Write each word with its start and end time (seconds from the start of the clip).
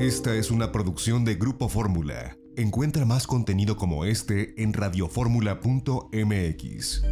Esta 0.00 0.34
es 0.34 0.50
una 0.50 0.72
producción 0.72 1.24
de 1.26 1.34
Grupo 1.34 1.68
Fórmula. 1.68 2.38
Encuentra 2.56 3.04
más 3.04 3.26
contenido 3.26 3.76
como 3.76 4.06
este 4.06 4.54
en 4.62 4.72
radioformula.mx. 4.72 7.02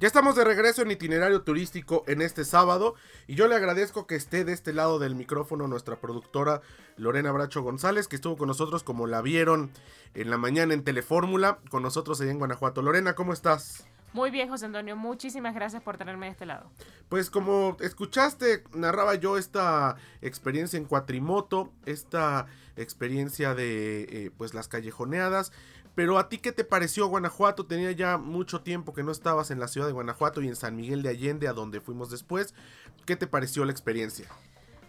Ya 0.00 0.08
estamos 0.08 0.34
de 0.34 0.42
regreso 0.42 0.82
en 0.82 0.90
itinerario 0.90 1.42
turístico 1.42 2.02
en 2.08 2.20
este 2.20 2.44
sábado 2.44 2.96
y 3.28 3.36
yo 3.36 3.46
le 3.46 3.54
agradezco 3.54 4.08
que 4.08 4.16
esté 4.16 4.44
de 4.44 4.52
este 4.52 4.72
lado 4.72 4.98
del 4.98 5.14
micrófono 5.14 5.68
nuestra 5.68 6.00
productora 6.00 6.62
Lorena 6.96 7.30
Bracho 7.30 7.62
González 7.62 8.08
que 8.08 8.16
estuvo 8.16 8.36
con 8.36 8.48
nosotros 8.48 8.82
como 8.82 9.06
la 9.06 9.22
vieron 9.22 9.70
en 10.14 10.30
la 10.30 10.36
mañana 10.36 10.74
en 10.74 10.82
Telefórmula 10.82 11.60
con 11.70 11.84
nosotros 11.84 12.20
allá 12.20 12.32
en 12.32 12.40
Guanajuato. 12.40 12.82
Lorena, 12.82 13.14
¿cómo 13.14 13.32
estás? 13.32 13.86
Muy 14.16 14.30
bien, 14.30 14.48
José 14.48 14.64
Antonio, 14.64 14.96
muchísimas 14.96 15.54
gracias 15.54 15.82
por 15.82 15.98
tenerme 15.98 16.24
de 16.24 16.32
este 16.32 16.46
lado. 16.46 16.70
Pues 17.10 17.28
como 17.28 17.76
escuchaste, 17.80 18.64
narraba 18.72 19.14
yo 19.16 19.36
esta 19.36 19.96
experiencia 20.22 20.78
en 20.78 20.86
cuatrimoto, 20.86 21.70
esta 21.84 22.46
experiencia 22.76 23.54
de 23.54 24.04
eh, 24.04 24.30
pues 24.34 24.54
las 24.54 24.68
callejoneadas. 24.68 25.52
Pero 25.94 26.18
a 26.18 26.30
ti, 26.30 26.38
¿qué 26.38 26.52
te 26.52 26.64
pareció 26.64 27.06
Guanajuato? 27.08 27.66
Tenía 27.66 27.92
ya 27.92 28.16
mucho 28.16 28.62
tiempo 28.62 28.94
que 28.94 29.02
no 29.02 29.12
estabas 29.12 29.50
en 29.50 29.60
la 29.60 29.68
ciudad 29.68 29.86
de 29.86 29.92
Guanajuato 29.92 30.40
y 30.40 30.48
en 30.48 30.56
San 30.56 30.76
Miguel 30.76 31.02
de 31.02 31.10
Allende, 31.10 31.46
a 31.46 31.52
donde 31.52 31.82
fuimos 31.82 32.10
después. 32.10 32.54
¿Qué 33.04 33.16
te 33.16 33.26
pareció 33.26 33.66
la 33.66 33.72
experiencia? 33.72 34.26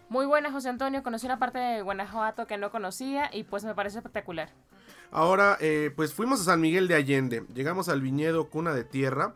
Muy 0.07 0.25
buena, 0.25 0.53
José 0.53 0.69
Antonio. 0.69 1.03
Conocí 1.03 1.25
una 1.25 1.37
parte 1.37 1.59
de 1.59 1.81
Guanajuato 1.81 2.47
que 2.47 2.57
no 2.57 2.71
conocía 2.71 3.29
y 3.33 3.43
pues 3.43 3.65
me 3.65 3.75
parece 3.75 3.97
espectacular. 3.97 4.51
Ahora, 5.11 5.57
eh, 5.61 5.91
pues 5.95 6.13
fuimos 6.13 6.41
a 6.41 6.43
San 6.43 6.61
Miguel 6.61 6.87
de 6.87 6.95
Allende. 6.95 7.45
Llegamos 7.53 7.89
al 7.89 8.01
viñedo 8.01 8.49
Cuna 8.49 8.73
de 8.73 8.83
Tierra, 8.83 9.35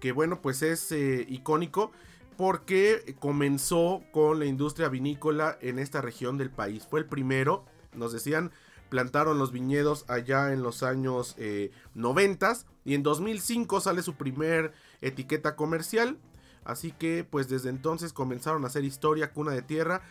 que 0.00 0.12
bueno, 0.12 0.40
pues 0.40 0.62
es 0.62 0.90
eh, 0.92 1.26
icónico 1.28 1.92
porque 2.36 3.14
comenzó 3.20 4.02
con 4.10 4.38
la 4.38 4.46
industria 4.46 4.88
vinícola 4.88 5.58
en 5.60 5.78
esta 5.78 6.00
región 6.00 6.38
del 6.38 6.50
país. 6.50 6.86
Fue 6.88 7.00
el 7.00 7.06
primero, 7.06 7.64
nos 7.94 8.12
decían, 8.12 8.52
plantaron 8.88 9.38
los 9.38 9.52
viñedos 9.52 10.04
allá 10.08 10.52
en 10.52 10.62
los 10.62 10.82
años 10.82 11.36
90 11.94 12.50
eh, 12.50 12.54
y 12.84 12.94
en 12.94 13.02
2005 13.02 13.80
sale 13.80 14.02
su 14.02 14.14
primer 14.14 14.72
etiqueta 15.00 15.56
comercial. 15.56 16.18
Así 16.64 16.92
que 16.92 17.26
pues 17.28 17.48
desde 17.48 17.70
entonces 17.70 18.12
comenzaron 18.12 18.64
a 18.64 18.68
hacer 18.68 18.84
historia, 18.84 19.32
cuna 19.32 19.52
de 19.52 19.62
tierra. 19.62 20.02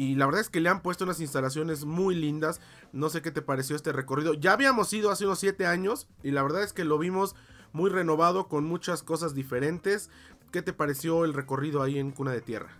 Y 0.00 0.14
la 0.14 0.24
verdad 0.24 0.40
es 0.40 0.48
que 0.48 0.60
le 0.60 0.70
han 0.70 0.80
puesto 0.80 1.04
unas 1.04 1.20
instalaciones 1.20 1.84
muy 1.84 2.14
lindas. 2.14 2.62
No 2.90 3.10
sé 3.10 3.20
qué 3.20 3.30
te 3.30 3.42
pareció 3.42 3.76
este 3.76 3.92
recorrido. 3.92 4.32
Ya 4.32 4.54
habíamos 4.54 4.90
ido 4.94 5.10
hace 5.10 5.26
unos 5.26 5.40
7 5.40 5.66
años 5.66 6.08
y 6.22 6.30
la 6.30 6.42
verdad 6.42 6.62
es 6.62 6.72
que 6.72 6.86
lo 6.86 6.96
vimos 6.96 7.36
muy 7.74 7.90
renovado 7.90 8.48
con 8.48 8.64
muchas 8.64 9.02
cosas 9.02 9.34
diferentes. 9.34 10.08
¿Qué 10.52 10.62
te 10.62 10.72
pareció 10.72 11.26
el 11.26 11.34
recorrido 11.34 11.82
ahí 11.82 11.98
en 11.98 12.12
Cuna 12.12 12.30
de 12.30 12.40
Tierra? 12.40 12.70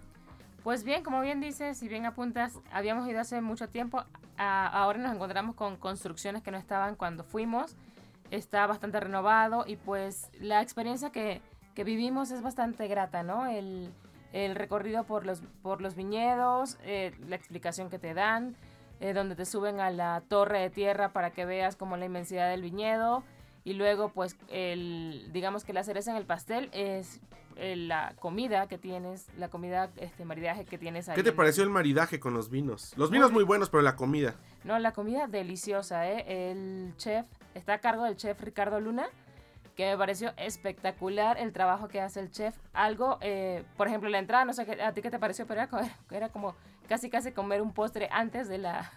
Pues 0.64 0.82
bien, 0.82 1.04
como 1.04 1.20
bien 1.20 1.42
dices, 1.42 1.76
si 1.76 1.88
bien 1.88 2.06
apuntas, 2.06 2.58
habíamos 2.72 3.06
ido 3.06 3.20
hace 3.20 3.42
mucho 3.42 3.68
tiempo, 3.68 4.02
ahora 4.38 4.98
nos 4.98 5.14
encontramos 5.14 5.56
con 5.56 5.76
construcciones 5.76 6.42
que 6.42 6.50
no 6.50 6.56
estaban 6.56 6.96
cuando 6.96 7.22
fuimos, 7.22 7.76
está 8.30 8.66
bastante 8.66 8.98
renovado 8.98 9.64
y 9.66 9.76
pues 9.76 10.30
la 10.40 10.62
experiencia 10.62 11.10
que, 11.10 11.42
vivimos 11.84 12.30
es 12.30 12.42
bastante 12.42 12.88
grata, 12.88 13.22
¿no? 13.22 13.46
El, 13.46 13.90
recorrido 14.32 15.04
por 15.04 15.26
los, 15.26 15.42
por 15.62 15.80
los 15.80 15.94
viñedos, 15.94 16.78
eh, 16.84 17.12
la 17.28 17.36
explicación 17.36 17.90
que 17.90 17.98
te 17.98 18.14
dan, 18.14 18.56
eh, 19.00 19.12
donde 19.12 19.34
te 19.34 19.44
suben 19.44 19.80
a 19.80 19.90
la 19.90 20.22
torre 20.28 20.60
de 20.60 20.70
tierra 20.70 21.12
para 21.12 21.30
que 21.30 21.44
veas 21.44 21.76
como 21.76 21.96
la 21.96 22.04
inmensidad 22.04 22.50
del 22.50 22.62
viñedo 22.62 23.24
y 23.64 23.74
luego 23.74 24.10
pues 24.10 24.36
el, 24.48 25.28
digamos 25.32 25.64
que 25.64 25.72
la 25.72 25.82
cereza 25.84 26.10
en 26.10 26.16
el 26.16 26.26
pastel 26.26 26.70
es 26.72 27.20
eh, 27.56 27.76
la 27.76 28.14
comida 28.18 28.68
que 28.68 28.78
tienes, 28.78 29.26
la 29.36 29.48
comida, 29.48 29.90
este 29.96 30.24
maridaje 30.24 30.64
que 30.64 30.78
tienes 30.78 31.08
ahí. 31.08 31.16
¿Qué 31.16 31.22
te 31.22 31.32
pareció 31.32 31.62
el 31.62 31.70
maridaje 31.70 32.20
con 32.20 32.32
los 32.32 32.48
vinos? 32.48 32.94
Los 32.96 33.10
vinos 33.10 33.32
muy 33.32 33.44
buenos, 33.44 33.68
pero 33.68 33.82
la 33.82 33.96
comida. 33.96 34.34
No, 34.64 34.78
la 34.78 34.92
comida 34.92 35.26
deliciosa, 35.26 36.08
¿eh? 36.08 36.50
El 36.50 36.94
chef, 36.96 37.26
está 37.54 37.74
a 37.74 37.78
cargo 37.78 38.04
del 38.04 38.16
chef 38.16 38.40
Ricardo 38.40 38.80
Luna, 38.80 39.08
que 39.80 39.86
me 39.86 39.96
pareció 39.96 40.34
espectacular 40.36 41.38
el 41.38 41.52
trabajo 41.52 41.88
que 41.88 42.02
hace 42.02 42.20
el 42.20 42.30
chef. 42.30 42.54
Algo, 42.74 43.16
eh, 43.22 43.64
por 43.78 43.88
ejemplo, 43.88 44.10
la 44.10 44.18
entrada, 44.18 44.44
no 44.44 44.52
sé 44.52 44.62
a 44.82 44.92
ti 44.92 45.00
qué 45.00 45.10
te 45.10 45.18
pareció, 45.18 45.46
pero 45.46 45.62
era, 45.62 45.70
era 46.10 46.28
como 46.28 46.54
casi 46.86 47.08
casi 47.08 47.32
comer 47.32 47.62
un 47.62 47.72
postre 47.72 48.06
antes 48.12 48.46
de 48.46 48.58
la, 48.58 48.92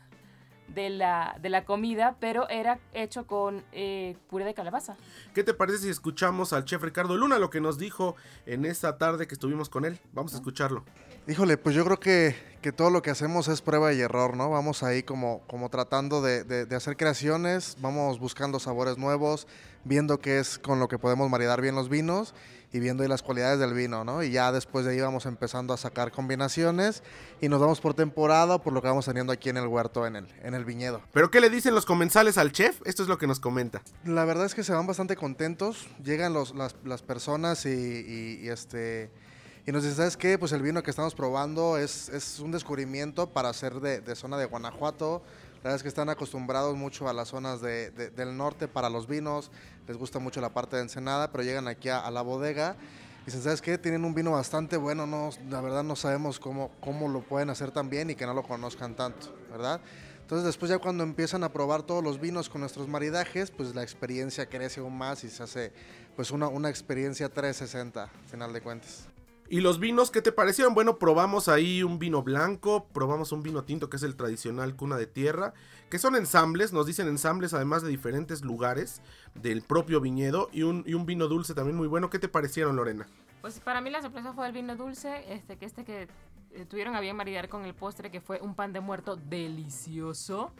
de 0.68 0.90
la, 0.90 1.38
de 1.42 1.48
la 1.48 1.64
comida, 1.64 2.18
pero 2.20 2.50
era 2.50 2.80
hecho 2.94 3.26
con 3.26 3.64
eh, 3.72 4.18
puré 4.30 4.44
de 4.44 4.54
calabaza. 4.54 4.98
¿Qué 5.34 5.46
te 5.46 5.54
parece 5.54 5.78
si 5.78 5.90
escuchamos 5.90 6.52
al 6.52 6.66
chef 6.66 6.84
Ricardo 6.84 7.16
Luna 7.16 7.40
lo 7.40 7.50
que 7.50 7.62
nos 7.62 7.78
dijo 7.78 8.18
en 8.46 8.66
esa 8.66 8.98
tarde 8.98 9.26
que 9.26 9.36
estuvimos 9.36 9.70
con 9.70 9.86
él? 9.86 10.02
Vamos 10.12 10.34
a 10.34 10.38
escucharlo. 10.38 10.84
Híjole, 11.26 11.58
pues 11.58 11.74
yo 11.74 11.86
creo 11.86 12.02
que, 12.02 12.36
que 12.62 12.74
todo 12.74 12.90
lo 12.90 13.02
que 13.02 13.10
hacemos 13.10 13.48
es 13.48 13.62
prueba 13.62 13.94
y 13.94 14.02
error, 14.02 14.36
¿no? 14.36 14.50
Vamos 14.50 14.84
ahí 14.84 15.04
como, 15.04 15.42
como 15.48 15.70
tratando 15.70 16.22
de, 16.22 16.44
de, 16.44 16.76
hacer 16.76 16.98
creaciones, 16.98 17.78
vamos 17.80 18.20
buscando 18.20 18.60
sabores 18.60 18.98
nuevos, 18.98 19.48
viendo 19.86 20.20
qué 20.20 20.40
es 20.40 20.60
con 20.60 20.82
lo 20.82 20.90
que 20.90 21.00
podemos 21.00 21.30
maridar 21.30 21.62
bien 21.62 21.76
los 21.76 21.88
vinos 21.88 22.36
y 22.74 22.80
viendo 22.82 23.04
ahí 23.04 23.10
las 23.10 23.22
cualidades 23.22 23.58
del 23.58 23.74
vino, 23.74 24.04
¿no? 24.04 24.22
Y 24.22 24.32
ya 24.32 24.52
después 24.52 24.84
de 24.84 24.92
ahí 24.92 25.00
vamos 25.00 25.26
empezando 25.26 25.74
a 25.74 25.78
sacar 25.78 26.12
combinaciones 26.12 27.04
y 27.40 27.48
nos 27.48 27.62
vamos 27.62 27.80
por 27.80 27.94
temporada 27.94 28.62
por 28.62 28.74
lo 28.74 28.82
que 28.82 28.90
vamos 28.90 29.06
teniendo 29.06 29.32
aquí 29.32 29.48
en 29.48 29.56
el 29.56 29.68
huerto, 29.68 30.06
en 30.06 30.18
el, 30.18 30.28
en 30.44 30.56
el 30.56 30.66
viñedo. 30.66 31.02
¿Pero 31.14 31.32
qué 31.32 31.40
le 31.40 31.50
dicen 31.50 31.74
los 31.74 31.86
comensales 31.86 32.38
al 32.38 32.52
chef? 32.52 32.82
Esto 32.84 33.02
es 33.02 33.08
lo 33.08 33.18
que 33.18 33.28
nos 33.28 33.40
comenta. 33.40 33.82
La 34.04 34.26
verdad 34.26 34.46
es 34.46 34.56
que 34.56 34.64
se 34.66 34.74
van 34.74 34.88
bastante 34.88 35.16
contentos, 35.16 35.88
llegan 36.04 36.34
los, 36.34 36.54
las, 36.54 36.76
las 36.84 37.02
personas 37.02 37.66
y, 37.66 38.42
y 38.42 38.50
este 38.50 39.10
y 39.66 39.72
nos 39.72 39.84
dice, 39.84 39.96
¿sabes 39.96 40.18
qué? 40.18 40.38
Pues 40.38 40.52
el 40.52 40.62
vino 40.62 40.84
que 40.84 40.90
estamos 40.90 41.16
probando 41.16 41.78
es, 41.78 42.10
es 42.10 42.40
un 42.40 42.52
descubrimiento 42.52 43.30
para 43.30 43.54
ser 43.54 43.76
de, 43.76 44.02
de, 44.02 44.16
zona 44.16 44.38
de 44.38 44.46
Guanajuato. 44.46 45.22
La 45.58 45.70
verdad 45.70 45.76
es 45.78 45.84
que 45.84 45.88
están 45.88 46.10
acostumbrados 46.10 46.76
mucho 46.76 47.08
a 47.08 47.14
las 47.14 47.30
zonas 47.30 47.62
de, 47.62 47.90
del 47.92 48.36
norte 48.36 48.68
para 48.68 48.90
los 48.90 49.08
vinos, 49.08 49.52
les 49.88 49.96
gusta 49.96 50.20
mucho 50.20 50.42
la 50.42 50.54
parte 50.54 50.76
de 50.76 50.82
Ensenada, 50.82 51.32
pero 51.32 51.46
llegan 51.46 51.70
aquí 51.70 51.88
a, 51.88 52.12
la 52.12 52.22
bodega 52.22 52.76
y 53.22 53.26
dicen, 53.28 53.42
¿sabes 53.42 53.62
qué? 53.62 53.78
Tienen 53.78 54.04
un 54.04 54.14
vino 54.14 54.32
bastante 54.32 54.76
bueno, 54.76 55.08
no, 55.08 55.30
la 55.50 55.62
verdad 55.62 55.84
no 55.84 55.96
sabemos 55.96 56.38
cómo, 56.38 56.72
cómo 56.82 57.08
lo 57.08 57.22
pueden 57.22 57.50
hacer 57.50 57.72
tan 57.72 57.90
bien 57.90 58.10
y 58.10 58.16
que 58.16 58.26
no 58.26 58.34
lo 58.34 58.44
conozcan 58.44 58.96
tanto, 58.96 59.34
¿verdad? 59.50 59.80
Entonces 60.20 60.46
después 60.46 60.70
ya 60.70 60.80
cuando 60.80 61.06
empiezan 61.06 61.46
a 61.46 61.54
probar 61.54 61.84
todos 61.84 62.04
los 62.04 62.20
vinos 62.20 62.50
con 62.50 62.60
nuestros 62.60 62.90
maridajes, 62.90 63.50
pues 63.50 63.74
la 63.74 63.84
experiencia 63.84 64.50
crece 64.50 64.82
aún 64.82 64.98
más 64.98 65.24
y 65.24 65.30
se 65.30 65.44
hace 65.44 65.72
pues 66.18 66.32
una, 66.32 66.50
una 66.50 66.70
experiencia 66.70 67.30
360, 67.30 68.10
final 68.30 68.52
de 68.52 68.60
cuentas. 68.60 69.13
¿Y 69.54 69.62
los 69.62 69.78
vinos 69.78 70.10
qué 70.10 70.24
te 70.24 70.32
parecieron? 70.32 70.74
Bueno, 70.74 70.98
probamos 70.98 71.48
ahí 71.48 71.84
un 71.84 72.00
vino 72.00 72.24
blanco, 72.24 72.88
probamos 72.92 73.32
un 73.32 73.44
vino 73.44 73.64
tinto 73.64 73.88
que 73.88 73.98
es 73.98 74.02
el 74.02 74.16
tradicional 74.16 74.76
cuna 74.76 74.98
de 74.98 75.06
tierra, 75.06 75.54
que 75.92 76.00
son 76.00 76.16
ensambles, 76.16 76.74
nos 76.74 76.88
dicen 76.88 77.08
ensambles 77.08 77.54
además 77.54 77.84
de 77.84 77.90
diferentes 77.90 78.44
lugares 78.44 79.04
del 79.36 79.62
propio 79.62 80.02
viñedo 80.02 80.50
y 80.52 80.64
un, 80.64 80.84
y 80.88 80.96
un 80.96 81.06
vino 81.06 81.28
dulce 81.28 81.54
también 81.54 81.78
muy 81.78 81.88
bueno. 81.88 82.10
¿Qué 82.10 82.18
te 82.18 82.28
parecieron, 82.28 82.76
Lorena? 82.76 83.06
Pues 83.42 83.60
para 83.60 83.80
mí 83.80 83.92
la 83.92 84.02
sorpresa 84.02 84.34
fue 84.34 84.48
el 84.48 84.54
vino 84.54 84.76
dulce, 84.76 85.24
este 85.32 85.56
que 85.56 85.66
este 85.66 85.84
que 85.86 86.08
eh, 86.54 86.66
tuvieron 86.66 86.96
a 86.96 87.00
bien 87.00 87.16
maridar 87.16 87.48
con 87.48 87.64
el 87.64 87.76
postre, 87.76 88.10
que 88.10 88.22
fue 88.22 88.42
un 88.42 88.56
pan 88.56 88.74
de 88.74 88.80
muerto 88.80 89.18
delicioso. 89.18 90.52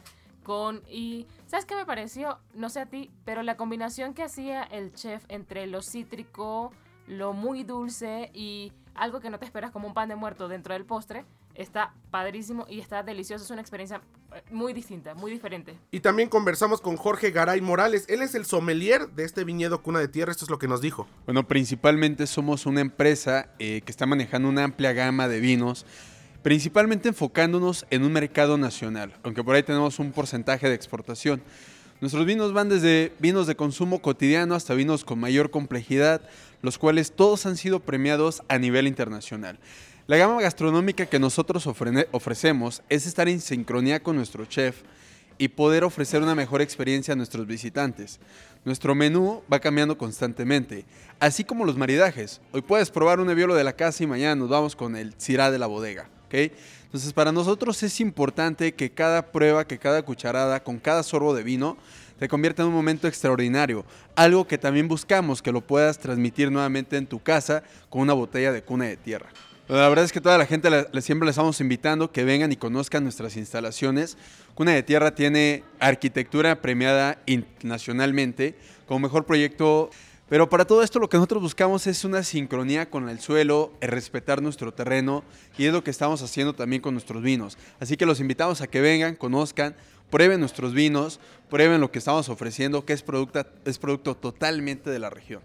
Con, 0.44 0.84
y 0.88 1.26
¿sabes 1.46 1.66
qué 1.66 1.74
me 1.74 1.84
pareció? 1.84 2.38
No 2.54 2.68
sé 2.68 2.78
a 2.78 2.86
ti, 2.86 3.10
pero 3.24 3.42
la 3.42 3.56
combinación 3.56 4.14
que 4.14 4.22
hacía 4.22 4.62
el 4.62 4.94
chef 4.94 5.24
entre 5.26 5.66
lo 5.66 5.82
cítrico, 5.82 6.70
lo 7.08 7.32
muy 7.32 7.64
dulce 7.64 8.30
y 8.32 8.72
algo 8.94 9.20
que 9.20 9.30
no 9.30 9.38
te 9.38 9.44
esperas 9.44 9.70
como 9.70 9.88
un 9.88 9.94
pan 9.94 10.08
de 10.08 10.16
muerto 10.16 10.48
dentro 10.48 10.74
del 10.74 10.84
postre. 10.84 11.24
Está 11.54 11.94
padrísimo 12.10 12.66
y 12.68 12.80
está 12.80 13.02
delicioso. 13.02 13.44
Es 13.44 13.50
una 13.50 13.60
experiencia 13.60 14.00
eh, 14.34 14.42
muy 14.50 14.72
distinta, 14.72 15.14
muy 15.14 15.30
diferente. 15.30 15.78
Y 15.90 16.00
también 16.00 16.28
conversamos 16.28 16.80
con 16.80 16.96
Jorge 16.96 17.30
Garay 17.30 17.60
Morales. 17.60 18.06
Él 18.08 18.22
es 18.22 18.34
el 18.34 18.44
sommelier 18.44 19.08
de 19.10 19.24
este 19.24 19.44
viñedo 19.44 19.82
Cuna 19.82 20.00
de 20.00 20.08
Tierra. 20.08 20.32
Esto 20.32 20.44
es 20.44 20.50
lo 20.50 20.58
que 20.58 20.68
nos 20.68 20.80
dijo. 20.80 21.06
Bueno, 21.26 21.46
principalmente 21.46 22.26
somos 22.26 22.66
una 22.66 22.80
empresa 22.80 23.48
eh, 23.58 23.82
que 23.84 23.90
está 23.90 24.06
manejando 24.06 24.48
una 24.48 24.64
amplia 24.64 24.92
gama 24.92 25.28
de 25.28 25.40
vinos 25.40 25.86
principalmente 26.42 27.08
enfocándonos 27.08 27.86
en 27.88 28.04
un 28.04 28.12
mercado 28.12 28.58
nacional, 28.58 29.14
aunque 29.22 29.42
por 29.42 29.56
ahí 29.56 29.62
tenemos 29.62 29.98
un 29.98 30.12
porcentaje 30.12 30.68
de 30.68 30.74
exportación. 30.74 31.42
Nuestros 32.00 32.26
vinos 32.26 32.52
van 32.52 32.68
desde 32.68 33.12
vinos 33.18 33.46
de 33.46 33.54
consumo 33.54 34.00
cotidiano 34.00 34.54
hasta 34.54 34.74
vinos 34.74 35.04
con 35.04 35.20
mayor 35.20 35.50
complejidad, 35.50 36.22
los 36.60 36.76
cuales 36.76 37.12
todos 37.12 37.46
han 37.46 37.56
sido 37.56 37.80
premiados 37.80 38.42
a 38.48 38.58
nivel 38.58 38.86
internacional. 38.86 39.58
La 40.06 40.16
gama 40.16 40.40
gastronómica 40.42 41.06
que 41.06 41.18
nosotros 41.18 41.66
ofrecemos 41.66 42.82
es 42.90 43.06
estar 43.06 43.28
en 43.28 43.40
sincronía 43.40 44.02
con 44.02 44.16
nuestro 44.16 44.44
chef 44.44 44.82
y 45.38 45.48
poder 45.48 45.82
ofrecer 45.82 46.22
una 46.22 46.34
mejor 46.34 46.60
experiencia 46.60 47.12
a 47.12 47.16
nuestros 47.16 47.46
visitantes. 47.46 48.20
Nuestro 48.64 48.94
menú 48.94 49.42
va 49.52 49.60
cambiando 49.60 49.96
constantemente, 49.96 50.84
así 51.20 51.44
como 51.44 51.64
los 51.64 51.76
maridajes. 51.76 52.40
Hoy 52.52 52.60
puedes 52.60 52.90
probar 52.90 53.20
un 53.20 53.28
Nebbiolo 53.28 53.54
de 53.54 53.64
la 53.64 53.74
casa 53.74 54.02
y 54.02 54.06
mañana 54.06 54.34
nos 54.34 54.48
vamos 54.48 54.76
con 54.76 54.96
el 54.96 55.14
Cirá 55.18 55.50
de 55.50 55.58
la 55.58 55.66
bodega. 55.66 56.08
Entonces 56.94 57.12
para 57.12 57.32
nosotros 57.32 57.82
es 57.82 57.98
importante 58.00 58.72
que 58.72 58.88
cada 58.88 59.32
prueba, 59.32 59.66
que 59.66 59.78
cada 59.78 60.04
cucharada, 60.04 60.62
con 60.62 60.78
cada 60.78 61.02
sorbo 61.02 61.34
de 61.34 61.42
vino, 61.42 61.76
te 62.20 62.28
convierta 62.28 62.62
en 62.62 62.68
un 62.68 62.74
momento 62.74 63.08
extraordinario. 63.08 63.84
Algo 64.14 64.46
que 64.46 64.58
también 64.58 64.86
buscamos 64.86 65.42
que 65.42 65.50
lo 65.50 65.60
puedas 65.60 65.98
transmitir 65.98 66.52
nuevamente 66.52 66.96
en 66.96 67.08
tu 67.08 67.20
casa 67.20 67.64
con 67.90 68.02
una 68.02 68.12
botella 68.12 68.52
de 68.52 68.62
cuna 68.62 68.84
de 68.84 68.96
tierra. 68.96 69.26
La 69.66 69.88
verdad 69.88 70.04
es 70.04 70.12
que 70.12 70.20
toda 70.20 70.38
la 70.38 70.46
gente 70.46 70.70
la- 70.70 70.86
siempre 71.00 71.26
les 71.26 71.32
estamos 71.32 71.60
invitando 71.60 72.12
que 72.12 72.22
vengan 72.22 72.52
y 72.52 72.56
conozcan 72.56 73.02
nuestras 73.02 73.36
instalaciones. 73.36 74.16
Cuna 74.54 74.70
de 74.70 74.84
Tierra 74.84 75.16
tiene 75.16 75.64
arquitectura 75.80 76.62
premiada 76.62 77.18
internacionalmente 77.26 78.54
como 78.86 79.00
mejor 79.00 79.24
proyecto. 79.26 79.90
Pero 80.34 80.48
para 80.48 80.64
todo 80.64 80.82
esto 80.82 80.98
lo 80.98 81.08
que 81.08 81.16
nosotros 81.16 81.40
buscamos 81.40 81.86
es 81.86 82.04
una 82.04 82.24
sincronía 82.24 82.90
con 82.90 83.08
el 83.08 83.20
suelo, 83.20 83.72
el 83.80 83.92
respetar 83.92 84.42
nuestro 84.42 84.74
terreno 84.74 85.22
y 85.56 85.66
es 85.66 85.72
lo 85.72 85.84
que 85.84 85.92
estamos 85.92 86.22
haciendo 86.22 86.54
también 86.54 86.82
con 86.82 86.92
nuestros 86.92 87.22
vinos. 87.22 87.56
Así 87.78 87.96
que 87.96 88.04
los 88.04 88.18
invitamos 88.18 88.60
a 88.60 88.66
que 88.66 88.80
vengan, 88.80 89.14
conozcan, 89.14 89.76
prueben 90.10 90.40
nuestros 90.40 90.74
vinos, 90.74 91.20
prueben 91.48 91.80
lo 91.80 91.92
que 91.92 92.00
estamos 92.00 92.28
ofreciendo, 92.28 92.84
que 92.84 92.94
es 92.94 93.04
producto, 93.04 93.46
es 93.64 93.78
producto 93.78 94.16
totalmente 94.16 94.90
de 94.90 94.98
la 94.98 95.08
región. 95.08 95.40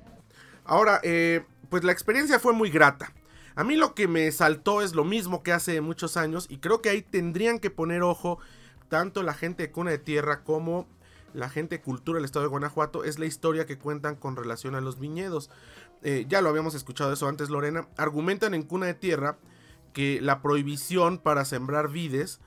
Ahora, 0.65 0.99
eh, 1.03 1.45
pues 1.69 1.83
la 1.83 1.91
experiencia 1.91 2.39
fue 2.39 2.53
muy 2.53 2.71
grata. 2.71 3.13
A 3.53 3.63
mí 3.63 3.75
lo 3.75 3.93
que 3.93 4.07
me 4.07 4.31
saltó 4.31 4.81
es 4.81 4.95
lo 4.95 5.05
mismo 5.05 5.43
que 5.43 5.51
hace 5.51 5.81
muchos 5.81 6.17
años 6.17 6.47
y 6.49 6.57
creo 6.57 6.81
que 6.81 6.89
ahí 6.89 7.03
tendrían 7.03 7.59
que 7.59 7.69
poner 7.69 8.01
ojo 8.01 8.39
tanto 8.87 9.21
la 9.21 9.35
gente 9.35 9.61
de 9.61 9.71
Cuna 9.71 9.91
de 9.91 9.99
Tierra 9.99 10.43
como 10.43 10.87
la 11.33 11.49
gente 11.49 11.81
Cultura 11.81 12.17
del 12.17 12.25
Estado 12.25 12.43
de 12.43 12.49
Guanajuato, 12.49 13.03
es 13.03 13.19
la 13.19 13.25
historia 13.25 13.65
que 13.65 13.77
cuentan 13.77 14.15
con 14.15 14.35
relación 14.35 14.75
a 14.75 14.81
los 14.81 14.99
viñedos. 14.99 15.49
Eh, 16.03 16.25
ya 16.27 16.41
lo 16.41 16.49
habíamos 16.49 16.75
escuchado 16.75 17.13
eso 17.13 17.27
antes, 17.27 17.49
Lorena. 17.49 17.87
Argumentan 17.97 18.53
en 18.53 18.63
Cuna 18.63 18.85
de 18.85 18.93
Tierra 18.93 19.37
que 19.93 20.21
la 20.21 20.41
prohibición 20.41 21.17
para 21.17 21.45
sembrar 21.45 21.89
vides 21.89 22.39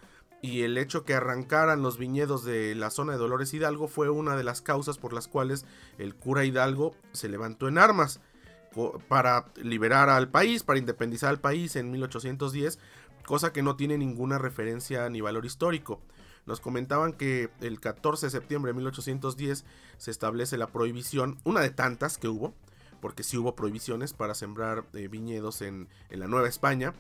y 0.42 0.62
el 0.62 0.76
hecho 0.76 1.04
que 1.04 1.14
arrancaran 1.14 1.82
los 1.82 1.98
viñedos 1.98 2.44
de 2.44 2.74
la 2.74 2.90
zona 2.90 3.12
de 3.12 3.18
Dolores 3.18 3.54
Hidalgo 3.54 3.86
fue 3.86 4.10
una 4.10 4.36
de 4.36 4.44
las 4.44 4.60
causas 4.60 4.98
por 4.98 5.12
las 5.12 5.28
cuales 5.28 5.64
el 5.98 6.16
cura 6.16 6.44
Hidalgo 6.44 6.96
se 7.12 7.28
levantó 7.28 7.68
en 7.68 7.78
armas 7.78 8.20
para 9.08 9.46
liberar 9.56 10.08
al 10.08 10.30
país, 10.30 10.64
para 10.64 10.78
independizar 10.78 11.30
al 11.30 11.40
país 11.40 11.76
en 11.76 11.90
1810, 11.90 12.78
cosa 13.24 13.52
que 13.52 13.62
no 13.62 13.76
tiene 13.76 13.98
ninguna 13.98 14.38
referencia 14.38 15.08
ni 15.10 15.20
valor 15.20 15.46
histórico. 15.46 16.00
Nos 16.46 16.60
comentaban 16.60 17.12
que 17.12 17.50
el 17.60 17.80
14 17.80 18.26
de 18.26 18.30
septiembre 18.30 18.70
de 18.70 18.76
1810 18.76 19.64
se 19.96 20.10
establece 20.10 20.56
la 20.56 20.66
prohibición, 20.66 21.38
una 21.44 21.60
de 21.60 21.70
tantas 21.70 22.18
que 22.18 22.28
hubo, 22.28 22.54
porque 23.00 23.22
sí 23.22 23.36
hubo 23.36 23.54
prohibiciones 23.54 24.12
para 24.12 24.34
sembrar 24.34 24.84
eh, 24.94 25.08
viñedos 25.08 25.62
en, 25.62 25.88
en 26.10 26.20
la 26.20 26.26
Nueva 26.26 26.48
España, 26.48 26.94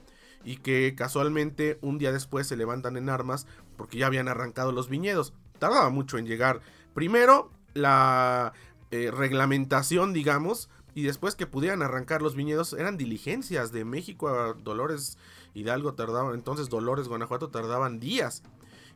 y 0.44 0.56
que 0.56 0.94
casualmente 0.96 1.78
un 1.82 1.98
día 1.98 2.12
después 2.12 2.46
se 2.46 2.56
levantan 2.56 2.96
en 2.96 3.08
armas 3.08 3.46
porque 3.76 3.98
ya 3.98 4.06
habían 4.06 4.28
arrancado 4.28 4.72
los 4.72 4.88
viñedos. 4.88 5.34
Tardaba 5.58 5.90
mucho 5.90 6.18
en 6.18 6.26
llegar. 6.26 6.60
Primero, 6.94 7.50
la 7.74 8.52
eh, 8.90 9.10
reglamentación, 9.10 10.12
digamos, 10.12 10.68
y 10.94 11.02
después 11.02 11.34
que 11.34 11.46
pudieran 11.46 11.82
arrancar 11.82 12.20
los 12.20 12.34
viñedos, 12.34 12.72
eran 12.74 12.96
diligencias 12.96 13.72
de 13.72 13.84
México 13.84 14.28
a 14.28 14.52
Dolores 14.52 15.16
Hidalgo 15.54 15.94
tardaban, 15.94 16.34
entonces 16.34 16.68
Dolores 16.68 17.08
Guanajuato 17.08 17.48
tardaban 17.48 18.00
días. 18.00 18.42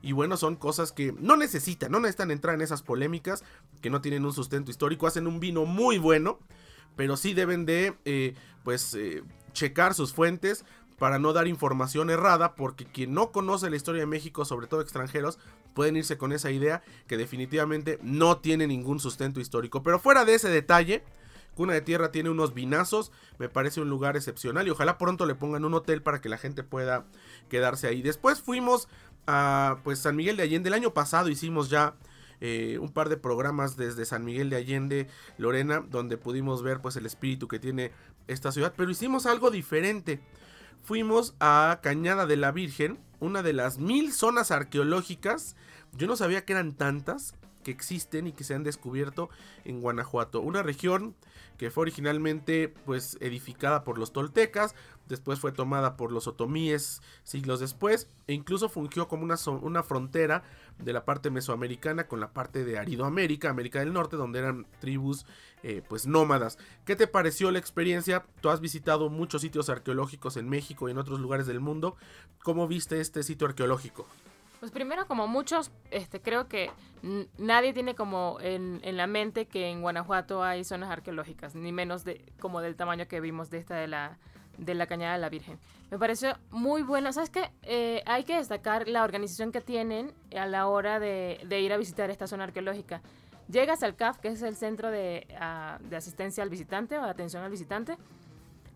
Y 0.02 0.12
bueno, 0.12 0.36
son 0.36 0.56
cosas 0.56 0.92
que 0.92 1.12
no 1.18 1.36
necesitan, 1.36 1.90
no 1.90 2.00
necesitan 2.00 2.30
entrar 2.30 2.54
en 2.54 2.60
esas 2.60 2.82
polémicas 2.82 3.44
que 3.80 3.90
no 3.90 4.00
tienen 4.00 4.24
un 4.24 4.32
sustento 4.32 4.70
histórico, 4.70 5.06
hacen 5.06 5.26
un 5.26 5.40
vino 5.40 5.64
muy 5.64 5.98
bueno, 5.98 6.38
pero 6.96 7.16
sí 7.16 7.34
deben 7.34 7.66
de, 7.66 7.94
eh, 8.04 8.34
pues, 8.64 8.94
eh, 8.94 9.22
checar 9.52 9.94
sus 9.94 10.12
fuentes 10.12 10.64
para 10.98 11.18
no 11.18 11.32
dar 11.32 11.46
información 11.46 12.10
errada, 12.10 12.54
porque 12.54 12.86
quien 12.86 13.12
no 13.12 13.32
conoce 13.32 13.68
la 13.70 13.76
historia 13.76 14.00
de 14.00 14.06
México, 14.06 14.44
sobre 14.44 14.66
todo 14.66 14.80
extranjeros, 14.80 15.38
pueden 15.74 15.96
irse 15.96 16.16
con 16.16 16.32
esa 16.32 16.50
idea 16.50 16.82
que 17.06 17.18
definitivamente 17.18 17.98
no 18.02 18.38
tiene 18.38 18.66
ningún 18.66 18.98
sustento 18.98 19.40
histórico. 19.40 19.82
Pero 19.82 19.98
fuera 19.98 20.24
de 20.24 20.34
ese 20.34 20.48
detalle, 20.48 21.04
Cuna 21.54 21.72
de 21.72 21.80
Tierra 21.80 22.12
tiene 22.12 22.30
unos 22.30 22.54
vinazos, 22.54 23.12
me 23.38 23.48
parece 23.48 23.80
un 23.80 23.88
lugar 23.88 24.16
excepcional 24.16 24.66
y 24.66 24.70
ojalá 24.70 24.98
pronto 24.98 25.24
le 25.26 25.34
pongan 25.34 25.64
un 25.64 25.74
hotel 25.74 26.02
para 26.02 26.20
que 26.20 26.28
la 26.28 26.38
gente 26.38 26.62
pueda 26.62 27.06
quedarse 27.48 27.88
ahí. 27.88 28.02
Después 28.02 28.42
fuimos 28.42 28.88
a 29.26 29.78
pues 29.84 29.98
San 30.00 30.16
Miguel 30.16 30.36
de 30.36 30.44
Allende, 30.44 30.68
el 30.68 30.74
año 30.74 30.94
pasado 30.94 31.28
hicimos 31.28 31.70
ya 31.70 31.94
eh, 32.40 32.78
un 32.80 32.92
par 32.92 33.08
de 33.08 33.16
programas 33.16 33.76
desde 33.76 34.04
San 34.04 34.24
Miguel 34.24 34.50
de 34.50 34.56
Allende, 34.56 35.08
Lorena, 35.38 35.80
donde 35.80 36.18
pudimos 36.18 36.62
ver 36.62 36.80
pues 36.80 36.96
el 36.96 37.06
espíritu 37.06 37.48
que 37.48 37.58
tiene 37.58 37.92
esta 38.28 38.52
ciudad, 38.52 38.74
pero 38.76 38.90
hicimos 38.90 39.26
algo 39.26 39.50
diferente. 39.50 40.20
Fuimos 40.82 41.34
a 41.40 41.80
Cañada 41.82 42.26
de 42.26 42.36
la 42.36 42.52
Virgen, 42.52 42.98
una 43.18 43.42
de 43.42 43.52
las 43.52 43.78
mil 43.78 44.12
zonas 44.12 44.50
arqueológicas. 44.50 45.56
Yo 45.92 46.06
no 46.06 46.16
sabía 46.16 46.44
que 46.44 46.52
eran 46.52 46.74
tantas 46.74 47.34
que 47.66 47.72
existen 47.72 48.28
y 48.28 48.32
que 48.32 48.44
se 48.44 48.54
han 48.54 48.62
descubierto 48.62 49.28
en 49.64 49.80
Guanajuato. 49.80 50.40
Una 50.40 50.62
región 50.62 51.16
que 51.58 51.72
fue 51.72 51.82
originalmente 51.82 52.68
pues 52.68 53.18
edificada 53.20 53.82
por 53.82 53.98
los 53.98 54.12
toltecas, 54.12 54.76
después 55.08 55.40
fue 55.40 55.50
tomada 55.50 55.96
por 55.96 56.12
los 56.12 56.28
otomíes 56.28 57.02
siglos 57.24 57.58
después 57.58 58.08
e 58.28 58.34
incluso 58.34 58.68
fungió 58.68 59.08
como 59.08 59.24
una, 59.24 59.82
frontera 59.82 60.44
de 60.78 60.92
la 60.92 61.04
parte 61.04 61.28
mesoamericana 61.28 62.06
con 62.06 62.20
la 62.20 62.32
parte 62.32 62.64
de 62.64 62.78
Aridoamérica, 62.78 63.50
América 63.50 63.80
del 63.80 63.92
Norte, 63.92 64.14
donde 64.14 64.38
eran 64.38 64.68
tribus 64.78 65.26
eh, 65.64 65.82
pues 65.88 66.06
nómadas. 66.06 66.58
¿Qué 66.84 66.94
te 66.94 67.08
pareció 67.08 67.50
la 67.50 67.58
experiencia? 67.58 68.26
Tú 68.40 68.48
has 68.48 68.60
visitado 68.60 69.08
muchos 69.10 69.42
sitios 69.42 69.70
arqueológicos 69.70 70.36
en 70.36 70.48
México 70.48 70.86
y 70.86 70.92
en 70.92 70.98
otros 70.98 71.18
lugares 71.18 71.48
del 71.48 71.58
mundo. 71.58 71.96
¿Cómo 72.44 72.68
viste 72.68 73.00
este 73.00 73.24
sitio 73.24 73.48
arqueológico? 73.48 74.06
Pues 74.60 74.72
primero, 74.72 75.06
como 75.06 75.28
muchos, 75.28 75.70
este, 75.90 76.20
creo 76.20 76.48
que 76.48 76.70
nadie 77.38 77.72
tiene 77.72 77.94
como 77.94 78.38
en, 78.40 78.80
en 78.82 78.96
la 78.96 79.06
mente 79.06 79.46
que 79.46 79.68
en 79.68 79.82
Guanajuato 79.82 80.42
hay 80.42 80.64
zonas 80.64 80.90
arqueológicas, 80.90 81.54
ni 81.54 81.72
menos 81.72 82.04
de 82.04 82.24
como 82.40 82.60
del 82.60 82.74
tamaño 82.74 83.06
que 83.06 83.20
vimos 83.20 83.50
de 83.50 83.58
esta 83.58 83.76
de 83.76 83.86
la, 83.86 84.18
de 84.58 84.74
la 84.74 84.86
Cañada 84.86 85.14
de 85.14 85.20
la 85.20 85.28
Virgen. 85.28 85.58
Me 85.90 85.98
pareció 85.98 86.36
muy 86.50 86.82
bueno. 86.82 87.12
¿Sabes 87.12 87.30
qué? 87.30 87.50
Eh, 87.62 88.02
hay 88.06 88.24
que 88.24 88.36
destacar 88.36 88.88
la 88.88 89.04
organización 89.04 89.52
que 89.52 89.60
tienen 89.60 90.12
a 90.36 90.46
la 90.46 90.66
hora 90.66 90.98
de, 90.98 91.40
de 91.46 91.60
ir 91.60 91.72
a 91.72 91.76
visitar 91.76 92.10
esta 92.10 92.26
zona 92.26 92.44
arqueológica. 92.44 93.02
Llegas 93.48 93.82
al 93.82 93.94
CAF, 93.94 94.18
que 94.18 94.28
es 94.28 94.42
el 94.42 94.56
Centro 94.56 94.90
de, 94.90 95.28
ah, 95.38 95.78
de 95.82 95.96
Asistencia 95.96 96.42
al 96.42 96.50
Visitante 96.50 96.98
o 96.98 97.04
de 97.04 97.10
Atención 97.10 97.44
al 97.44 97.50
Visitante, 97.50 97.96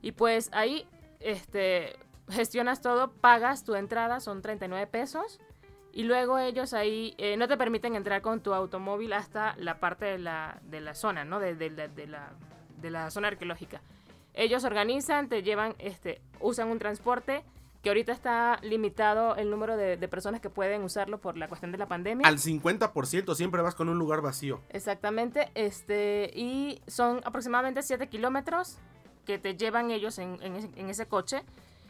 y 0.00 0.12
pues 0.12 0.48
ahí 0.52 0.86
este, 1.18 1.96
gestionas 2.28 2.80
todo, 2.80 3.10
pagas 3.10 3.64
tu 3.64 3.74
entrada, 3.74 4.20
son 4.20 4.42
39 4.42 4.86
pesos. 4.86 5.40
Y 5.92 6.04
luego 6.04 6.38
ellos 6.38 6.72
ahí 6.72 7.14
eh, 7.18 7.36
no 7.36 7.48
te 7.48 7.56
permiten 7.56 7.96
entrar 7.96 8.22
con 8.22 8.40
tu 8.40 8.54
automóvil 8.54 9.12
hasta 9.12 9.54
la 9.56 9.78
parte 9.80 10.04
de 10.04 10.18
la, 10.18 10.60
de 10.62 10.80
la 10.80 10.94
zona, 10.94 11.24
¿no? 11.24 11.40
De, 11.40 11.54
de 11.54 11.70
la- 11.70 11.88
de 11.88 12.06
la, 12.06 12.30
de 12.80 12.90
la 12.90 13.10
zona 13.10 13.28
arqueológica. 13.28 13.80
Ellos 14.34 14.62
organizan, 14.64 15.28
te 15.28 15.42
llevan, 15.42 15.74
este, 15.78 16.20
usan 16.40 16.68
un 16.68 16.78
transporte 16.78 17.42
que 17.82 17.88
ahorita 17.88 18.12
está 18.12 18.58
limitado 18.62 19.34
el 19.36 19.50
número 19.50 19.76
de, 19.76 19.96
de 19.96 20.08
personas 20.08 20.40
que 20.40 20.50
pueden 20.50 20.82
usarlo 20.84 21.18
por 21.18 21.36
la 21.36 21.48
cuestión 21.48 21.72
de 21.72 21.78
la 21.78 21.86
pandemia. 21.86 22.28
Al 22.28 22.36
50% 22.38 23.34
siempre 23.34 23.62
vas 23.62 23.74
con 23.74 23.88
un 23.88 23.98
lugar 23.98 24.20
vacío. 24.20 24.60
Exactamente, 24.68 25.50
este, 25.54 26.30
y 26.34 26.80
son 26.86 27.20
aproximadamente 27.24 27.82
7 27.82 28.08
kilómetros 28.08 28.78
que 29.26 29.38
te 29.38 29.56
llevan 29.56 29.90
ellos 29.90 30.18
en, 30.18 30.38
en 30.42 30.56
en 30.76 30.90
ese 30.90 31.06
coche 31.06 31.42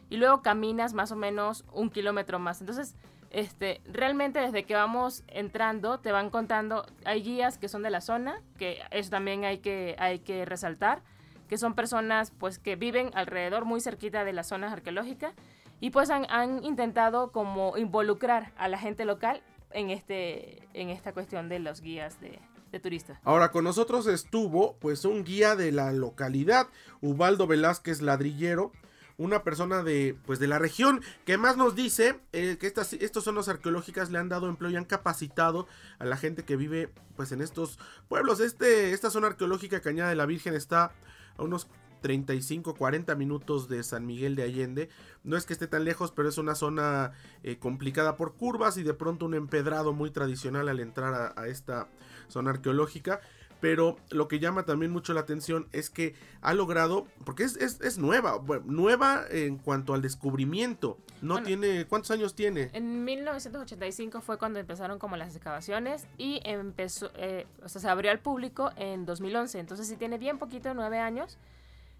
y 0.08 0.16
luego 0.16 0.42
caminas 0.42 0.94
más 0.94 1.10
o 1.12 1.16
menos 1.16 1.64
un 1.72 1.90
kilómetro 1.90 2.38
más. 2.38 2.60
Entonces, 2.60 2.94
este, 3.30 3.80
realmente 3.86 4.40
desde 4.40 4.64
que 4.64 4.74
vamos 4.74 5.22
entrando 5.28 6.00
te 6.00 6.12
van 6.12 6.30
contando, 6.30 6.84
hay 7.04 7.22
guías 7.22 7.58
que 7.58 7.68
son 7.68 7.82
de 7.82 7.90
la 7.90 8.00
zona, 8.00 8.42
que 8.58 8.80
eso 8.90 9.10
también 9.10 9.44
hay 9.44 9.58
que, 9.58 9.94
hay 9.98 10.18
que 10.18 10.44
resaltar, 10.44 11.02
que 11.48 11.56
son 11.56 11.74
personas 11.74 12.32
pues 12.32 12.58
que 12.58 12.76
viven 12.76 13.10
alrededor, 13.14 13.64
muy 13.64 13.80
cerquita 13.80 14.24
de 14.24 14.32
las 14.32 14.48
zonas 14.48 14.72
arqueológicas 14.72 15.34
y 15.80 15.90
pues 15.90 16.10
han, 16.10 16.64
intentado 16.64 17.32
como 17.32 17.76
involucrar 17.76 18.52
a 18.56 18.68
la 18.68 18.78
gente 18.78 19.04
local 19.04 19.42
en, 19.70 19.90
este, 19.90 20.68
en 20.74 20.90
esta 20.90 21.12
cuestión 21.12 21.48
de 21.48 21.60
los 21.60 21.80
guías 21.80 22.20
de, 22.20 22.38
de 22.72 22.80
turistas. 22.80 23.18
Ahora 23.22 23.50
con 23.50 23.64
nosotros 23.64 24.06
estuvo 24.06 24.76
pues 24.78 25.04
un 25.04 25.24
guía 25.24 25.54
de 25.54 25.72
la 25.72 25.92
localidad, 25.92 26.66
Ubaldo 27.00 27.46
Velázquez 27.46 28.02
Ladrillero, 28.02 28.72
una 29.20 29.42
persona 29.42 29.82
de 29.82 30.16
pues 30.24 30.38
de 30.38 30.48
la 30.48 30.58
región 30.58 31.02
que 31.26 31.36
más 31.36 31.58
nos 31.58 31.74
dice 31.74 32.20
eh, 32.32 32.56
que 32.58 32.66
estas 32.66 33.22
zonas 33.22 33.48
arqueológicas 33.48 34.10
le 34.10 34.18
han 34.18 34.30
dado 34.30 34.48
empleo 34.48 34.70
y 34.70 34.76
han 34.76 34.86
capacitado 34.86 35.68
a 35.98 36.06
la 36.06 36.16
gente 36.16 36.44
que 36.46 36.56
vive 36.56 36.88
pues 37.16 37.30
en 37.30 37.42
estos 37.42 37.78
pueblos. 38.08 38.40
Este 38.40 38.92
esta 38.92 39.10
zona 39.10 39.26
arqueológica 39.26 39.80
Cañada 39.80 40.08
de 40.08 40.16
la 40.16 40.24
Virgen 40.24 40.54
está 40.54 40.92
a 41.36 41.42
unos 41.42 41.68
35, 42.00 42.74
40 42.76 43.14
minutos 43.14 43.68
de 43.68 43.82
San 43.82 44.06
Miguel 44.06 44.36
de 44.36 44.44
Allende. 44.44 44.88
No 45.22 45.36
es 45.36 45.44
que 45.44 45.52
esté 45.52 45.66
tan 45.66 45.84
lejos, 45.84 46.12
pero 46.12 46.30
es 46.30 46.38
una 46.38 46.54
zona 46.54 47.12
eh, 47.42 47.58
complicada 47.58 48.16
por 48.16 48.36
curvas 48.36 48.78
y 48.78 48.82
de 48.82 48.94
pronto 48.94 49.26
un 49.26 49.34
empedrado 49.34 49.92
muy 49.92 50.10
tradicional 50.10 50.70
al 50.70 50.80
entrar 50.80 51.34
a 51.36 51.46
esta 51.46 51.88
zona 52.28 52.52
arqueológica. 52.52 53.20
Pero 53.60 53.96
lo 54.10 54.26
que 54.28 54.38
llama 54.38 54.64
también 54.64 54.90
mucho 54.90 55.12
la 55.12 55.20
atención 55.20 55.68
es 55.72 55.90
que 55.90 56.14
ha 56.40 56.54
logrado, 56.54 57.06
porque 57.24 57.44
es, 57.44 57.56
es- 57.56 57.80
es 57.82 57.98
nueva, 57.98 58.36
bueno, 58.38 58.64
nueva 58.66 59.24
en 59.30 59.58
cuanto 59.58 59.92
al 59.94 60.02
descubrimiento. 60.02 60.96
No 61.20 61.34
Bueno. 61.34 61.46
tiene, 61.46 61.84
¿cuántos 61.86 62.10
años 62.10 62.34
tiene? 62.34 62.70
En 62.72 63.04
1985 63.04 64.20
fue 64.22 64.38
cuando 64.38 64.58
empezaron 64.58 64.98
como 64.98 65.16
las 65.16 65.34
excavaciones 65.34 66.06
y 66.16 66.40
empezó, 66.44 67.10
eh, 67.16 67.46
o 67.62 67.68
sea, 67.68 67.80
se 67.80 67.88
abrió 67.88 68.10
al 68.10 68.20
público 68.20 68.70
en 68.76 69.04
2011. 69.04 69.58
Entonces 69.58 69.86
sí 69.86 69.96
tiene 69.96 70.16
bien 70.18 70.38
poquito, 70.38 70.72
nueve 70.74 70.98
años, 70.98 71.36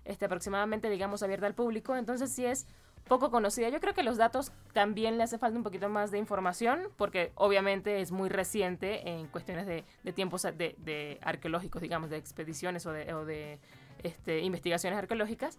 este, 0.06 0.24
aproximadamente, 0.24 0.88
digamos, 0.88 1.22
abierta 1.22 1.46
al 1.46 1.54
público. 1.54 1.94
Entonces 1.96 2.30
sí 2.32 2.46
es 2.46 2.66
poco 3.10 3.32
conocida. 3.32 3.68
Yo 3.70 3.80
creo 3.80 3.92
que 3.92 4.04
los 4.04 4.16
datos 4.16 4.52
también 4.72 5.18
le 5.18 5.24
hace 5.24 5.36
falta 5.36 5.58
un 5.58 5.64
poquito 5.64 5.88
más 5.88 6.12
de 6.12 6.18
información, 6.18 6.88
porque 6.96 7.32
obviamente 7.34 8.00
es 8.00 8.12
muy 8.12 8.28
reciente 8.28 9.10
en 9.10 9.26
cuestiones 9.26 9.66
de, 9.66 9.84
tiempos 10.12 10.42
de, 10.42 11.18
arqueológicos, 11.20 11.82
digamos, 11.82 12.08
de 12.08 12.16
expediciones 12.16 12.86
o 12.86 12.92
de, 12.92 13.58
este, 14.04 14.40
investigaciones 14.40 14.96
arqueológicas. 14.96 15.58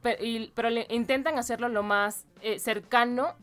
pero, 0.00 0.70
intentan 0.88 1.38
hacerlo 1.38 1.68
lo 1.68 1.82
más 1.82 2.24
eh, 2.40 2.60
cercano 2.60 3.34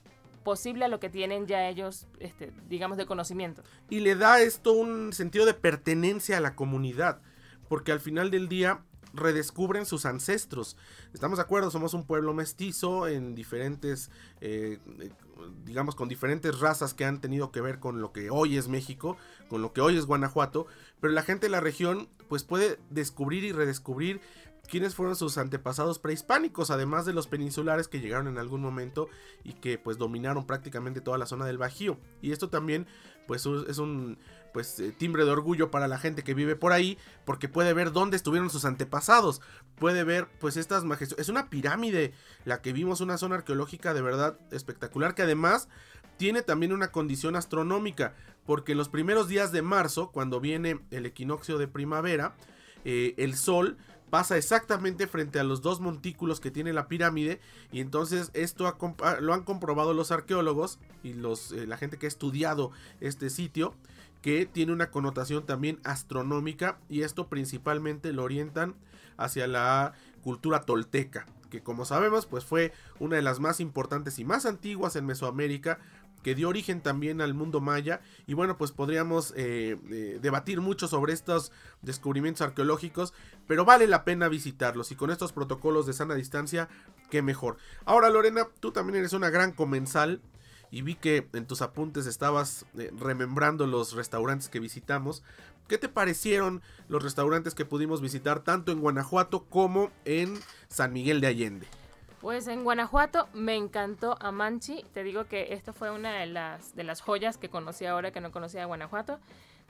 posible 0.45 0.85
a 0.85 0.87
lo 0.87 1.01
que 1.01 1.09
tienen 1.09 1.47
ya 1.47 1.67
ellos, 1.67 2.07
este, 2.19 2.53
digamos, 2.69 2.97
de 2.97 3.05
conocimiento. 3.05 3.61
Y 3.89 3.99
le 3.99 4.15
da 4.15 4.39
esto 4.39 4.71
un 4.71 5.11
sentido 5.11 5.45
de 5.45 5.53
pertenencia 5.53 6.37
a 6.37 6.39
la 6.39 6.55
comunidad, 6.55 7.19
porque 7.67 7.91
al 7.91 7.99
final 7.99 8.31
del 8.31 8.47
día 8.47 8.85
redescubren 9.17 9.85
sus 9.85 10.05
ancestros. 10.05 10.77
Estamos 11.13 11.37
de 11.37 11.43
acuerdo, 11.43 11.71
somos 11.71 11.93
un 11.93 12.05
pueblo 12.05 12.33
mestizo 12.33 13.07
en 13.07 13.35
diferentes, 13.35 14.11
eh, 14.41 14.79
digamos, 15.65 15.95
con 15.95 16.07
diferentes 16.07 16.59
razas 16.59 16.93
que 16.93 17.05
han 17.05 17.19
tenido 17.19 17.51
que 17.51 17.61
ver 17.61 17.79
con 17.79 18.01
lo 18.01 18.11
que 18.13 18.29
hoy 18.29 18.57
es 18.57 18.67
México, 18.67 19.17
con 19.49 19.61
lo 19.61 19.73
que 19.73 19.81
hoy 19.81 19.97
es 19.97 20.05
Guanajuato, 20.05 20.67
pero 21.01 21.13
la 21.13 21.23
gente 21.23 21.47
de 21.47 21.51
la 21.51 21.59
región 21.59 22.09
pues 22.27 22.43
puede 22.43 22.79
descubrir 22.89 23.43
y 23.43 23.51
redescubrir 23.51 24.21
quiénes 24.67 24.95
fueron 24.95 25.15
sus 25.15 25.37
antepasados 25.37 25.99
prehispánicos, 25.99 26.71
además 26.71 27.05
de 27.05 27.13
los 27.13 27.27
peninsulares 27.27 27.87
que 27.87 27.99
llegaron 27.99 28.27
en 28.27 28.37
algún 28.37 28.61
momento 28.61 29.09
y 29.43 29.53
que 29.53 29.77
pues 29.77 29.97
dominaron 29.97 30.45
prácticamente 30.45 31.01
toda 31.01 31.17
la 31.17 31.25
zona 31.25 31.45
del 31.45 31.57
Bajío. 31.57 31.97
Y 32.21 32.31
esto 32.31 32.49
también 32.49 32.87
pues 33.27 33.45
es 33.45 33.77
un 33.77 34.17
pues 34.53 34.79
eh, 34.79 34.91
timbre 34.91 35.25
de 35.25 35.31
orgullo 35.31 35.69
para 35.69 35.87
la 35.87 35.99
gente 35.99 36.23
que 36.23 36.33
vive 36.33 36.55
por 36.55 36.71
ahí 36.71 36.97
porque 37.25 37.49
puede 37.49 37.73
ver 37.73 37.91
dónde 37.91 38.17
estuvieron 38.17 38.49
sus 38.49 38.65
antepasados, 38.65 39.41
puede 39.75 40.03
ver 40.03 40.27
pues 40.39 40.57
estas 40.57 40.83
majestuosas, 40.83 41.23
es 41.23 41.29
una 41.29 41.49
pirámide 41.49 42.13
la 42.45 42.61
que 42.61 42.73
vimos, 42.73 43.01
una 43.01 43.17
zona 43.17 43.35
arqueológica 43.35 43.93
de 43.93 44.01
verdad 44.01 44.39
espectacular 44.51 45.13
que 45.13 45.23
además 45.23 45.67
tiene 46.17 46.41
también 46.41 46.73
una 46.73 46.91
condición 46.91 47.35
astronómica 47.35 48.15
porque 48.45 48.71
en 48.71 48.77
los 48.77 48.89
primeros 48.89 49.27
días 49.27 49.51
de 49.51 49.61
marzo 49.61 50.11
cuando 50.11 50.39
viene 50.39 50.79
el 50.89 51.05
equinoccio 51.05 51.57
de 51.57 51.67
primavera 51.67 52.35
eh, 52.85 53.13
el 53.17 53.35
sol 53.35 53.77
pasa 54.09 54.37
exactamente 54.37 55.07
frente 55.07 55.39
a 55.39 55.43
los 55.43 55.61
dos 55.61 55.79
montículos 55.79 56.39
que 56.39 56.51
tiene 56.51 56.73
la 56.73 56.87
pirámide 56.87 57.39
y 57.71 57.81
entonces 57.81 58.31
esto 58.33 58.75
lo 59.19 59.33
han 59.33 59.43
comprobado 59.43 59.93
los 59.93 60.11
arqueólogos 60.11 60.79
y 61.03 61.13
los, 61.13 61.51
eh, 61.51 61.67
la 61.67 61.77
gente 61.77 61.97
que 61.97 62.05
ha 62.05 62.09
estudiado 62.09 62.71
este 63.01 63.29
sitio 63.29 63.73
que 64.21 64.45
tiene 64.45 64.71
una 64.71 64.89
connotación 64.91 65.45
también 65.45 65.79
astronómica 65.83 66.79
y 66.89 67.01
esto 67.01 67.27
principalmente 67.27 68.13
lo 68.13 68.23
orientan 68.23 68.75
hacia 69.17 69.47
la 69.47 69.93
cultura 70.23 70.61
tolteca 70.61 71.25
que 71.49 71.61
como 71.61 71.85
sabemos 71.85 72.25
pues 72.25 72.45
fue 72.45 72.73
una 72.99 73.15
de 73.15 73.21
las 73.21 73.39
más 73.39 73.59
importantes 73.59 74.19
y 74.19 74.25
más 74.25 74.45
antiguas 74.45 74.95
en 74.95 75.05
Mesoamérica 75.05 75.79
que 76.27 76.35
dio 76.35 76.49
origen 76.49 76.81
también 76.81 77.21
al 77.21 77.33
mundo 77.33 77.61
maya. 77.61 78.01
Y 78.25 78.33
bueno, 78.33 78.57
pues 78.57 78.73
podríamos 78.73 79.33
eh, 79.37 79.77
eh, 79.89 80.19
debatir 80.21 80.59
mucho 80.59 80.89
sobre 80.89 81.13
estos 81.13 81.53
descubrimientos 81.81 82.41
arqueológicos, 82.41 83.13
pero 83.47 83.63
vale 83.63 83.87
la 83.87 84.03
pena 84.03 84.27
visitarlos. 84.27 84.91
Y 84.91 84.97
con 84.97 85.09
estos 85.09 85.31
protocolos 85.31 85.85
de 85.85 85.93
sana 85.93 86.15
distancia, 86.15 86.67
qué 87.09 87.21
mejor. 87.21 87.55
Ahora, 87.85 88.09
Lorena, 88.09 88.45
tú 88.59 88.73
también 88.73 88.97
eres 88.97 89.13
una 89.13 89.29
gran 89.29 89.53
comensal. 89.53 90.19
Y 90.69 90.81
vi 90.81 90.95
que 90.95 91.29
en 91.31 91.47
tus 91.47 91.61
apuntes 91.61 92.05
estabas 92.07 92.65
eh, 92.77 92.91
remembrando 92.99 93.65
los 93.65 93.93
restaurantes 93.93 94.49
que 94.49 94.59
visitamos. 94.59 95.23
¿Qué 95.69 95.77
te 95.77 95.87
parecieron 95.87 96.61
los 96.89 97.03
restaurantes 97.03 97.55
que 97.55 97.63
pudimos 97.63 98.01
visitar 98.01 98.41
tanto 98.41 98.73
en 98.73 98.81
Guanajuato 98.81 99.45
como 99.45 99.91
en 100.03 100.37
San 100.67 100.91
Miguel 100.91 101.21
de 101.21 101.27
Allende? 101.27 101.67
Pues 102.21 102.47
en 102.47 102.63
Guanajuato 102.63 103.27
me 103.33 103.55
encantó 103.55 104.17
Amanchi. 104.19 104.83
Te 104.93 105.03
digo 105.03 105.25
que 105.25 105.53
esto 105.53 105.71
fue 105.71 105.91
una 105.91 106.19
de 106.19 106.25
las, 106.25 106.75
de 106.75 106.83
las 106.83 107.01
joyas 107.01 107.37
que 107.37 107.49
conocí 107.49 107.85
ahora 107.85 108.11
que 108.11 108.21
no 108.21 108.31
conocía 108.31 108.65
Guanajuato. 108.65 109.19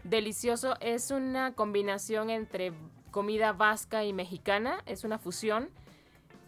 Delicioso. 0.03 0.77
Es 0.79 1.11
una 1.11 1.53
combinación 1.53 2.29
entre 2.29 2.71
comida 3.11 3.51
vasca 3.51 4.05
y 4.05 4.13
mexicana. 4.13 4.81
Es 4.85 5.03
una 5.03 5.19
fusión 5.19 5.69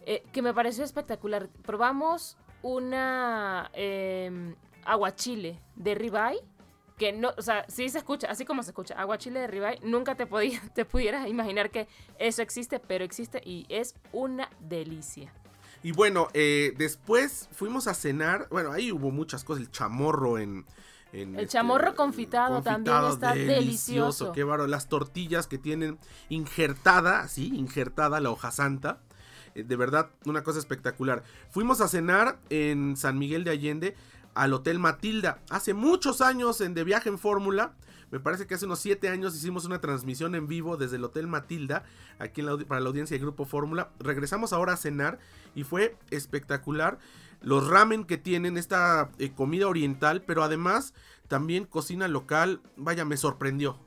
eh, 0.06 0.22
que 0.32 0.40
me 0.40 0.54
pareció 0.54 0.84
espectacular. 0.84 1.48
Probamos 1.62 2.38
una 2.62 3.70
eh, 3.74 4.54
aguachile 4.84 5.60
de 5.76 5.94
ribeye 5.94 6.40
que 6.96 7.12
no, 7.12 7.32
o 7.38 7.40
sea, 7.40 7.64
sí 7.66 7.88
se 7.88 7.96
escucha, 7.96 8.26
así 8.30 8.44
como 8.44 8.62
se 8.62 8.72
escucha, 8.72 8.92
aguachile 8.94 9.40
de 9.40 9.46
ribeye, 9.46 9.78
nunca 9.82 10.16
te, 10.16 10.26
podía, 10.26 10.60
te 10.74 10.84
pudieras 10.84 11.26
imaginar 11.28 11.70
que 11.70 11.88
eso 12.18 12.42
existe, 12.42 12.78
pero 12.78 13.04
existe 13.04 13.40
y 13.42 13.64
es 13.70 13.94
una 14.12 14.50
delicia. 14.60 15.32
Y 15.82 15.92
bueno, 15.92 16.28
eh, 16.34 16.74
después 16.76 17.48
fuimos 17.52 17.86
a 17.86 17.94
cenar. 17.94 18.48
Bueno, 18.50 18.72
ahí 18.72 18.92
hubo 18.92 19.10
muchas 19.10 19.44
cosas. 19.44 19.62
El 19.62 19.70
chamorro 19.70 20.38
en. 20.38 20.66
el 21.12 21.34
este, 21.36 21.46
chamorro 21.46 21.94
confitado, 21.94 22.62
también 22.62 22.96
está 23.04 23.34
delicioso. 23.34 24.32
Qué 24.32 24.44
baro. 24.44 24.66
Las 24.66 24.88
tortillas 24.88 25.46
que 25.46 25.58
tienen 25.58 25.98
injertada, 26.28 27.26
sí, 27.28 27.52
injertada 27.54 28.20
la 28.20 28.30
hoja 28.30 28.50
santa. 28.50 29.00
Eh, 29.54 29.64
de 29.64 29.76
verdad, 29.76 30.10
una 30.26 30.42
cosa 30.42 30.58
espectacular. 30.58 31.22
Fuimos 31.50 31.80
a 31.80 31.88
cenar 31.88 32.38
en 32.50 32.96
San 32.96 33.18
Miguel 33.18 33.44
de 33.44 33.50
Allende 33.50 33.96
al 34.34 34.52
Hotel 34.52 34.78
Matilda. 34.78 35.40
Hace 35.50 35.74
muchos 35.74 36.20
años 36.20 36.60
en 36.60 36.74
De 36.74 36.84
Viaje 36.84 37.08
en 37.08 37.18
Fórmula. 37.18 37.72
Me 38.10 38.18
parece 38.18 38.46
que 38.46 38.54
hace 38.54 38.66
unos 38.66 38.80
7 38.80 39.08
años 39.08 39.36
hicimos 39.36 39.64
una 39.64 39.80
transmisión 39.80 40.34
en 40.34 40.48
vivo 40.48 40.76
desde 40.76 40.96
el 40.96 41.04
Hotel 41.04 41.26
Matilda, 41.26 41.84
aquí 42.18 42.42
para 42.66 42.80
la 42.80 42.88
audiencia 42.88 43.16
de 43.16 43.22
Grupo 43.22 43.44
Fórmula. 43.44 43.90
Regresamos 44.00 44.52
ahora 44.52 44.72
a 44.72 44.76
cenar 44.76 45.18
y 45.54 45.64
fue 45.64 45.96
espectacular. 46.10 46.98
Los 47.40 47.68
ramen 47.68 48.04
que 48.04 48.18
tienen, 48.18 48.56
esta 48.58 49.10
eh, 49.18 49.32
comida 49.32 49.68
oriental, 49.68 50.22
pero 50.22 50.42
además 50.42 50.92
también 51.28 51.64
cocina 51.64 52.08
local, 52.08 52.60
vaya, 52.76 53.04
me 53.04 53.16
sorprendió. 53.16 53.78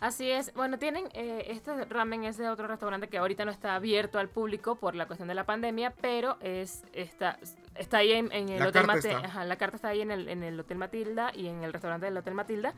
Así 0.00 0.30
es. 0.30 0.52
Bueno, 0.54 0.78
tienen, 0.78 1.08
eh, 1.14 1.46
este 1.48 1.84
ramen 1.86 2.24
es 2.24 2.36
de 2.36 2.48
otro 2.48 2.68
restaurante 2.68 3.08
que 3.08 3.18
ahorita 3.18 3.44
no 3.44 3.50
está 3.50 3.74
abierto 3.74 4.18
al 4.18 4.28
público 4.28 4.76
por 4.76 4.94
la 4.94 5.06
cuestión 5.06 5.28
de 5.28 5.34
la 5.34 5.44
pandemia, 5.44 5.92
pero 6.00 6.36
es 6.40 6.84
está, 6.92 7.38
está 7.74 7.98
ahí 7.98 8.12
en, 8.12 8.30
el 8.32 8.64
Hotel 8.64 8.86
Matilda. 8.86 9.44
La 9.44 9.56
carta 9.56 9.76
está 9.76 9.88
ahí 9.88 10.00
en 10.00 10.12
el, 10.12 10.28
en 10.28 10.44
el 10.44 10.60
Hotel 10.60 10.78
Matilda 10.78 11.32
y 11.34 11.48
en 11.48 11.64
el 11.64 11.72
restaurante 11.72 12.06
del 12.06 12.16
Hotel 12.16 12.34
Matilda. 12.34 12.74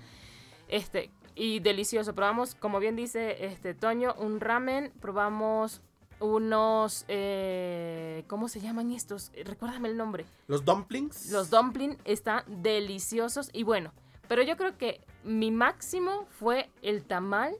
Este, 0.70 1.10
y 1.34 1.60
delicioso. 1.60 2.14
Probamos, 2.14 2.54
como 2.54 2.78
bien 2.78 2.96
dice 2.96 3.44
este 3.44 3.74
Toño, 3.74 4.14
un 4.18 4.40
ramen. 4.40 4.92
Probamos 5.00 5.82
unos. 6.20 7.04
Eh, 7.08 8.24
¿Cómo 8.28 8.48
se 8.48 8.60
llaman 8.60 8.92
estos? 8.92 9.32
Recuérdame 9.44 9.88
el 9.88 9.96
nombre. 9.96 10.26
Los 10.46 10.64
dumplings. 10.64 11.30
Los 11.30 11.50
dumplings 11.50 11.98
están 12.04 12.44
deliciosos. 12.46 13.50
Y 13.52 13.64
bueno, 13.64 13.92
pero 14.28 14.42
yo 14.42 14.56
creo 14.56 14.78
que 14.78 15.00
mi 15.24 15.50
máximo 15.50 16.26
fue 16.38 16.70
el 16.82 17.04
tamal 17.04 17.54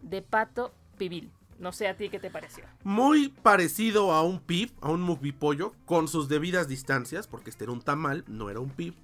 de 0.00 0.22
pato 0.22 0.72
pibil. 0.96 1.30
No 1.58 1.70
sé 1.70 1.86
a 1.86 1.96
ti 1.96 2.08
qué 2.08 2.18
te 2.18 2.30
pareció. 2.30 2.64
Muy 2.82 3.28
parecido 3.28 4.12
a 4.12 4.22
un 4.22 4.40
pib, 4.40 4.72
a 4.80 4.90
un 4.90 5.16
pollo, 5.38 5.72
con 5.84 6.08
sus 6.08 6.28
debidas 6.28 6.66
distancias, 6.66 7.28
porque 7.28 7.50
este 7.50 7.64
era 7.64 7.72
un 7.72 7.80
tamal, 7.80 8.24
no 8.26 8.50
era 8.50 8.58
un 8.58 8.70
pib. 8.70 8.94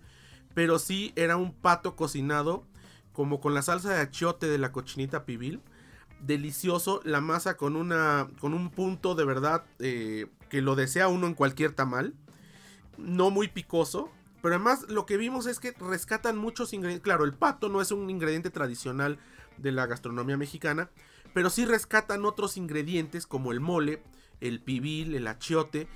Pero 0.54 0.78
sí 0.78 1.12
era 1.14 1.36
un 1.36 1.52
pato 1.52 1.94
cocinado 1.94 2.64
como 3.12 3.40
con 3.40 3.54
la 3.54 3.62
salsa 3.62 3.92
de 3.92 4.00
achiote 4.00 4.46
de 4.46 4.58
la 4.58 4.72
cochinita 4.72 5.24
pibil. 5.24 5.60
Delicioso, 6.20 7.00
la 7.04 7.20
masa 7.20 7.56
con, 7.56 7.76
una, 7.76 8.28
con 8.40 8.54
un 8.54 8.70
punto 8.70 9.14
de 9.14 9.24
verdad 9.24 9.64
eh, 9.78 10.26
que 10.48 10.60
lo 10.60 10.76
desea 10.76 11.08
uno 11.08 11.26
en 11.26 11.34
cualquier 11.34 11.72
tamal. 11.72 12.14
No 12.98 13.30
muy 13.30 13.48
picoso, 13.48 14.10
pero 14.42 14.54
además 14.54 14.84
lo 14.88 15.06
que 15.06 15.16
vimos 15.16 15.46
es 15.46 15.58
que 15.60 15.72
rescatan 15.72 16.36
muchos 16.36 16.72
ingredientes. 16.72 17.04
Claro, 17.04 17.24
el 17.24 17.32
pato 17.32 17.68
no 17.68 17.80
es 17.80 17.90
un 17.90 18.10
ingrediente 18.10 18.50
tradicional 18.50 19.18
de 19.56 19.72
la 19.72 19.86
gastronomía 19.86 20.36
mexicana, 20.36 20.90
pero 21.32 21.50
sí 21.50 21.64
rescatan 21.64 22.24
otros 22.24 22.56
ingredientes 22.56 23.26
como 23.26 23.52
el 23.52 23.60
mole, 23.60 24.02
el 24.40 24.60
pibil, 24.60 25.14
el 25.14 25.26
achiote 25.26 25.88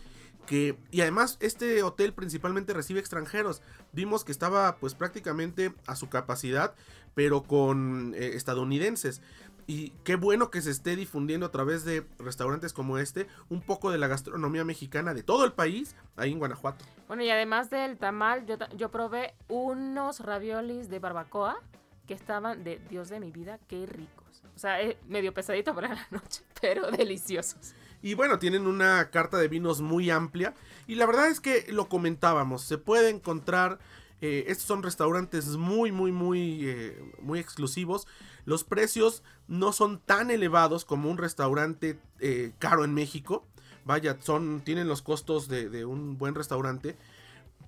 y 0.50 1.00
además 1.00 1.36
este 1.40 1.82
hotel 1.82 2.12
principalmente 2.12 2.72
recibe 2.72 3.00
extranjeros. 3.00 3.62
Vimos 3.92 4.24
que 4.24 4.32
estaba 4.32 4.76
pues 4.76 4.94
prácticamente 4.94 5.72
a 5.86 5.96
su 5.96 6.08
capacidad, 6.08 6.74
pero 7.14 7.42
con 7.42 8.14
eh, 8.14 8.32
estadounidenses. 8.34 9.22
Y 9.66 9.90
qué 10.04 10.16
bueno 10.16 10.50
que 10.50 10.60
se 10.60 10.70
esté 10.70 10.94
difundiendo 10.94 11.46
a 11.46 11.50
través 11.50 11.84
de 11.84 12.06
restaurantes 12.18 12.74
como 12.74 12.98
este 12.98 13.26
un 13.48 13.62
poco 13.62 13.90
de 13.90 13.96
la 13.96 14.08
gastronomía 14.08 14.64
mexicana 14.64 15.14
de 15.14 15.22
todo 15.22 15.44
el 15.44 15.52
país 15.52 15.96
ahí 16.16 16.32
en 16.32 16.38
Guanajuato. 16.38 16.84
Bueno, 17.08 17.22
y 17.22 17.30
además 17.30 17.70
del 17.70 17.96
tamal, 17.96 18.44
yo 18.76 18.90
probé 18.90 19.34
unos 19.48 20.20
raviolis 20.20 20.90
de 20.90 20.98
barbacoa 20.98 21.62
que 22.06 22.14
estaban 22.14 22.64
de 22.64 22.80
Dios 22.90 23.08
de 23.08 23.20
mi 23.20 23.30
vida, 23.30 23.58
qué 23.68 23.86
ricos. 23.86 24.42
O 24.54 24.58
sea, 24.58 24.80
es 24.80 24.96
medio 25.08 25.32
pesadito 25.32 25.74
para 25.74 25.88
la 25.88 26.06
noche, 26.10 26.42
pero 26.60 26.90
deliciosos. 26.90 27.74
Y 28.02 28.14
bueno, 28.14 28.38
tienen 28.38 28.66
una 28.66 29.10
carta 29.10 29.38
de 29.38 29.48
vinos 29.48 29.80
muy 29.80 30.10
amplia. 30.10 30.54
Y 30.86 30.96
la 30.96 31.06
verdad 31.06 31.28
es 31.28 31.40
que 31.40 31.66
lo 31.72 31.88
comentábamos, 31.88 32.62
se 32.62 32.78
puede 32.78 33.10
encontrar... 33.10 33.78
Eh, 34.20 34.50
estos 34.50 34.66
son 34.66 34.82
restaurantes 34.82 35.48
muy, 35.58 35.92
muy, 35.92 36.10
muy, 36.10 36.66
eh, 36.66 36.98
muy 37.20 37.40
exclusivos. 37.40 38.06
Los 38.46 38.64
precios 38.64 39.22
no 39.48 39.72
son 39.72 39.98
tan 39.98 40.30
elevados 40.30 40.86
como 40.86 41.10
un 41.10 41.18
restaurante 41.18 41.98
eh, 42.20 42.52
caro 42.58 42.84
en 42.84 42.94
México. 42.94 43.44
vaya, 43.84 44.16
son, 44.20 44.62
tienen 44.64 44.88
los 44.88 45.02
costos 45.02 45.46
de, 45.48 45.68
de 45.68 45.84
un 45.84 46.16
buen 46.16 46.34
restaurante. 46.34 46.96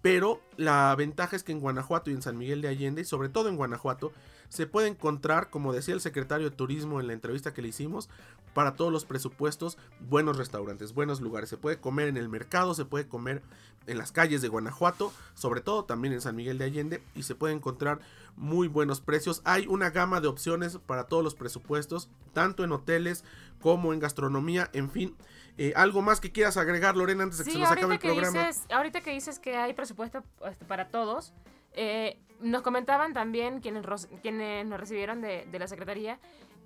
Pero 0.06 0.40
la 0.56 0.94
ventaja 0.94 1.34
es 1.34 1.42
que 1.42 1.50
en 1.50 1.58
Guanajuato 1.58 2.10
y 2.12 2.14
en 2.14 2.22
San 2.22 2.38
Miguel 2.38 2.62
de 2.62 2.68
Allende, 2.68 3.02
y 3.02 3.04
sobre 3.04 3.28
todo 3.28 3.48
en 3.48 3.56
Guanajuato, 3.56 4.12
se 4.48 4.68
puede 4.68 4.86
encontrar, 4.86 5.50
como 5.50 5.72
decía 5.72 5.94
el 5.94 6.00
secretario 6.00 6.48
de 6.48 6.54
Turismo 6.54 7.00
en 7.00 7.08
la 7.08 7.12
entrevista 7.12 7.52
que 7.52 7.60
le 7.60 7.66
hicimos, 7.66 8.08
para 8.54 8.76
todos 8.76 8.92
los 8.92 9.04
presupuestos, 9.04 9.78
buenos 9.98 10.36
restaurantes, 10.36 10.94
buenos 10.94 11.20
lugares. 11.20 11.48
Se 11.48 11.56
puede 11.56 11.80
comer 11.80 12.06
en 12.06 12.18
el 12.18 12.28
mercado, 12.28 12.72
se 12.74 12.84
puede 12.84 13.08
comer 13.08 13.42
en 13.88 13.98
las 13.98 14.12
calles 14.12 14.42
de 14.42 14.48
Guanajuato, 14.48 15.12
sobre 15.34 15.60
todo 15.60 15.86
también 15.86 16.14
en 16.14 16.20
San 16.20 16.36
Miguel 16.36 16.58
de 16.58 16.66
Allende, 16.66 17.02
y 17.16 17.24
se 17.24 17.34
puede 17.34 17.54
encontrar 17.54 17.98
muy 18.36 18.68
buenos 18.68 19.00
precios. 19.00 19.42
Hay 19.42 19.66
una 19.66 19.90
gama 19.90 20.20
de 20.20 20.28
opciones 20.28 20.78
para 20.86 21.08
todos 21.08 21.24
los 21.24 21.34
presupuestos, 21.34 22.08
tanto 22.32 22.62
en 22.62 22.70
hoteles 22.70 23.24
como 23.60 23.92
en 23.92 23.98
gastronomía, 23.98 24.70
en 24.72 24.88
fin. 24.88 25.16
Eh, 25.58 25.72
¿Algo 25.76 26.02
más 26.02 26.20
que 26.20 26.32
quieras 26.32 26.56
agregar, 26.56 26.96
Lorena, 26.96 27.22
antes 27.22 27.38
de 27.38 27.44
que 27.44 27.50
Sí, 27.50 27.56
se 27.56 27.62
nos 27.62 27.70
acabe 27.72 27.94
el 27.94 28.00
que, 28.00 28.08
programa? 28.08 28.46
dices, 28.46 28.66
ahorita 28.70 29.00
que 29.00 29.10
dices 29.12 29.38
que 29.38 29.56
hay 29.56 29.72
presupuesto 29.74 30.22
este, 30.48 30.64
para 30.64 30.88
todos, 30.88 31.32
eh, 31.72 32.18
nos 32.40 32.62
comentaban 32.62 33.14
también 33.14 33.60
quienes, 33.60 33.84
quienes 34.22 34.66
nos 34.66 34.78
recibieron 34.78 35.20
de, 35.22 35.46
de 35.50 35.58
la 35.58 35.66
Secretaría 35.66 36.18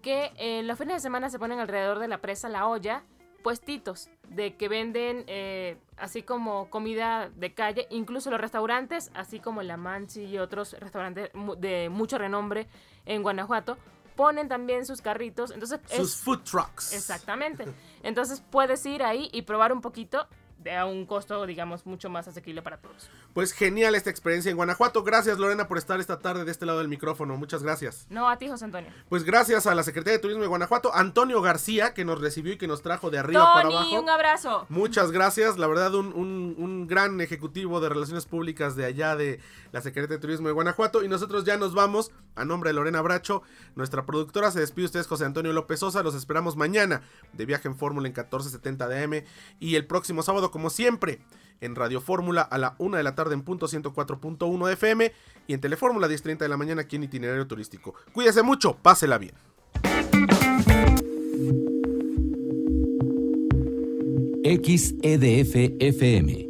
que 0.02 0.32
eh, 0.36 0.62
los 0.62 0.78
fines 0.78 0.94
de 0.96 1.00
semana 1.00 1.30
se 1.30 1.38
ponen 1.38 1.58
alrededor 1.58 1.98
de 1.98 2.08
la 2.08 2.18
presa 2.18 2.48
La 2.48 2.66
Olla 2.66 3.02
puestitos 3.42 4.10
de 4.28 4.56
que 4.56 4.68
venden 4.68 5.24
eh, 5.26 5.76
así 5.96 6.22
como 6.22 6.68
comida 6.68 7.30
de 7.30 7.54
calle, 7.54 7.86
incluso 7.90 8.30
los 8.30 8.40
restaurantes, 8.40 9.10
así 9.14 9.40
como 9.40 9.62
La 9.62 9.76
Manchi 9.76 10.24
y 10.24 10.38
otros 10.38 10.76
restaurantes 10.78 11.30
de 11.58 11.88
mucho 11.88 12.18
renombre 12.18 12.66
en 13.06 13.22
Guanajuato, 13.22 13.78
ponen 14.20 14.48
también 14.48 14.84
sus 14.84 15.00
carritos. 15.00 15.50
Entonces 15.50 15.80
Sus 15.88 16.10
es- 16.14 16.16
food 16.20 16.40
trucks. 16.42 16.92
Exactamente. 16.92 17.64
Entonces 18.02 18.42
puedes 18.50 18.84
ir 18.84 19.02
ahí 19.02 19.30
y 19.32 19.40
probar 19.42 19.72
un 19.72 19.80
poquito 19.80 20.28
a 20.76 20.84
un 20.84 21.06
costo, 21.06 21.46
digamos, 21.46 21.86
mucho 21.86 22.10
más 22.10 22.28
asequible 22.28 22.62
para 22.62 22.76
todos. 22.78 23.08
Pues 23.32 23.52
genial 23.52 23.94
esta 23.94 24.10
experiencia 24.10 24.50
en 24.50 24.56
Guanajuato. 24.56 25.02
Gracias, 25.02 25.38
Lorena, 25.38 25.68
por 25.68 25.78
estar 25.78 26.00
esta 26.00 26.18
tarde 26.18 26.44
de 26.44 26.50
este 26.50 26.66
lado 26.66 26.78
del 26.78 26.88
micrófono. 26.88 27.36
Muchas 27.36 27.62
gracias. 27.62 28.06
No 28.10 28.28
a 28.28 28.36
ti, 28.38 28.48
José 28.48 28.64
Antonio. 28.66 28.90
Pues 29.08 29.24
gracias 29.24 29.66
a 29.66 29.74
la 29.74 29.82
Secretaría 29.82 30.14
de 30.14 30.18
Turismo 30.18 30.42
de 30.42 30.48
Guanajuato, 30.48 30.94
Antonio 30.94 31.40
García, 31.40 31.94
que 31.94 32.04
nos 32.04 32.20
recibió 32.20 32.52
y 32.52 32.58
que 32.58 32.66
nos 32.66 32.82
trajo 32.82 33.10
de 33.10 33.18
arriba 33.18 33.52
para 33.54 33.62
Tony, 33.68 33.74
abajo. 33.76 34.00
un 34.02 34.10
abrazo. 34.10 34.66
Muchas 34.68 35.12
gracias, 35.12 35.56
la 35.58 35.66
verdad 35.66 35.94
un, 35.94 36.06
un- 36.14 36.54
un 36.58 36.86
gran 36.86 37.20
ejecutivo 37.20 37.80
de 37.80 37.88
relaciones 37.88 38.26
públicas 38.26 38.76
de 38.76 38.84
allá 38.84 39.16
de 39.16 39.40
la 39.72 39.80
Secretaría 39.80 40.16
de 40.16 40.20
Turismo 40.20 40.48
de 40.48 40.52
Guanajuato 40.52 41.02
y 41.04 41.08
nosotros 41.08 41.44
ya 41.44 41.56
nos 41.56 41.74
vamos 41.74 42.10
a 42.36 42.44
nombre 42.44 42.70
de 42.70 42.74
Lorena 42.74 43.00
Bracho, 43.02 43.42
nuestra 43.76 44.04
productora, 44.06 44.50
se 44.50 44.60
despide 44.60 44.86
ustedes 44.86 45.06
José 45.06 45.24
Antonio 45.24 45.52
López 45.52 45.80
Sosa, 45.80 46.02
los 46.02 46.14
esperamos 46.14 46.56
mañana 46.56 47.02
de 47.32 47.46
viaje 47.46 47.68
en 47.68 47.76
Fórmula 47.76 48.06
en 48.08 48.12
1470 48.12 48.88
de 48.88 49.02
AM 49.04 49.24
y 49.58 49.74
el 49.76 49.86
próximo 49.86 50.22
sábado 50.22 50.49
como 50.50 50.70
siempre 50.70 51.20
en 51.60 51.74
Radio 51.74 52.00
Fórmula 52.00 52.42
a 52.42 52.58
la 52.58 52.74
1 52.78 52.96
de 52.96 53.02
la 53.02 53.14
tarde 53.14 53.34
en 53.34 53.42
punto 53.42 53.66
104.1 53.66 54.66
de 54.66 54.72
FM 54.72 55.12
y 55.46 55.54
en 55.54 55.60
Telefórmula 55.60 56.08
10.30 56.08 56.38
de 56.38 56.48
la 56.48 56.56
mañana 56.56 56.82
aquí 56.82 56.96
en 56.96 57.04
Itinerario 57.04 57.46
Turístico. 57.46 57.94
Cuídese 58.12 58.42
mucho, 58.42 58.76
pásela 58.76 59.18
bien. 59.18 59.34
XEDF 64.42 65.54
FM 65.78 66.49